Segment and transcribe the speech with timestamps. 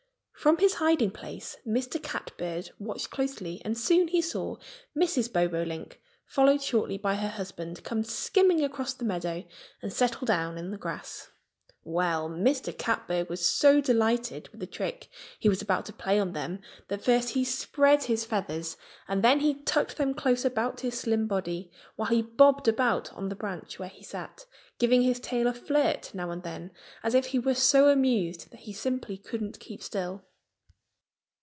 [0.33, 2.01] From his hiding place Mr.
[2.01, 3.61] Catbird watched closely.
[3.63, 4.57] And soon he saw
[4.97, 5.31] Mrs.
[5.31, 9.43] Bobolink, followed shortly by her husband, come skimming across the meadow
[9.83, 11.29] and settle down in the grass.
[11.83, 12.75] Well, Mr.
[12.75, 17.03] Catbird was so delighted with the trick he was about to play on them that
[17.05, 18.77] first he spread his feathers,
[19.07, 23.29] and then he tucked them close about his slim body, while he bobbed about on
[23.29, 24.47] the branch where he sat,
[24.79, 26.71] giving his tail a flirt now and then
[27.03, 30.23] as if he were so amused that he simply couldn't keep still.